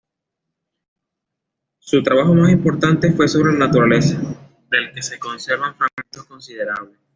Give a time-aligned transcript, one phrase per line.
[1.77, 4.19] Su trabajo más importante fue "Sobre la naturaleza",
[4.71, 6.97] del que se conservan fragmentos considerables.